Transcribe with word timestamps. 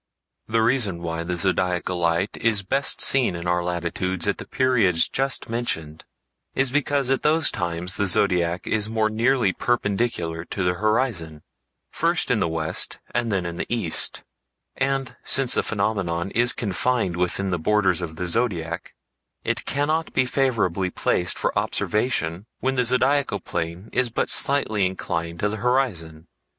The 0.47 0.63
reason 0.63 1.03
why 1.03 1.21
the 1.21 1.37
Zodiacal 1.37 1.95
Light 1.95 2.35
is 2.37 2.63
best 2.63 3.01
seen 3.01 3.35
in 3.35 3.45
our 3.47 3.63
latitudes 3.63 4.27
at 4.27 4.39
the 4.39 4.47
periods 4.47 5.07
just 5.07 5.47
mentioned 5.47 6.05
is 6.55 6.71
because 6.71 7.11
at 7.11 7.21
those 7.21 7.51
times 7.51 7.97
the 7.97 8.07
Zodiac 8.07 8.65
is 8.65 8.89
more 8.89 9.09
nearly 9.11 9.53
perpendicular 9.53 10.43
to 10.45 10.63
the 10.63 10.73
horizon, 10.73 11.43
first 11.91 12.31
in 12.31 12.39
the 12.39 12.47
west 12.47 12.97
and 13.13 13.31
then 13.31 13.45
in 13.45 13.57
the 13.57 13.67
east; 13.71 14.23
and, 14.75 15.15
since 15.23 15.53
the 15.53 15.61
phenomenon 15.61 16.31
is 16.31 16.51
confined 16.51 17.15
within 17.15 17.51
the 17.51 17.59
borders 17.59 18.01
of 18.01 18.15
the 18.15 18.25
Zodiac, 18.25 18.95
it 19.43 19.65
cannot 19.65 20.13
be 20.13 20.25
favorably 20.25 20.89
placed 20.89 21.37
for 21.37 21.55
observation 21.55 22.47
when 22.59 22.73
the 22.73 22.85
zodiacal 22.85 23.39
plane 23.39 23.87
is 23.93 24.09
but 24.09 24.31
slightly 24.31 24.87
inclined 24.87 25.39
to 25.41 25.47
the 25.49 25.57
horizon. 25.57 26.25